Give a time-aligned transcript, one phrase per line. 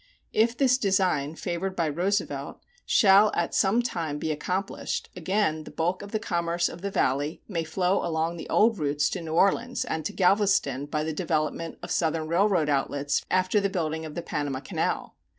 [0.33, 6.01] If this design, favored by Roosevelt, shall at some time be accomplished, again the bulk
[6.01, 9.85] of the commerce of the Valley may flow along the old routes to New Orleans;
[9.85, 14.23] and to Galveston by the development of southern railroad outlets after the building of the
[14.23, 15.17] Panama Canal.